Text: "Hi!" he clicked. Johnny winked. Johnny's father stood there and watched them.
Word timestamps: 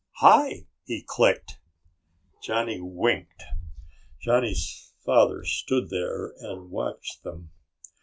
"Hi!" 0.15 0.65
he 0.85 1.03
clicked. 1.05 1.59
Johnny 2.41 2.81
winked. 2.81 3.43
Johnny's 4.19 4.95
father 5.05 5.43
stood 5.43 5.91
there 5.91 6.33
and 6.39 6.71
watched 6.71 7.21
them. 7.21 7.51